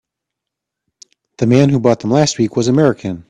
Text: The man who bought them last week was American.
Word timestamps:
The 1.37 1.45
man 1.45 1.69
who 1.69 1.79
bought 1.79 1.99
them 1.99 2.09
last 2.09 2.39
week 2.39 2.55
was 2.55 2.67
American. 2.67 3.19